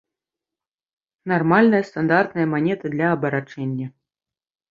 [1.31, 3.87] Нармальная стандартная манета для абарачэння.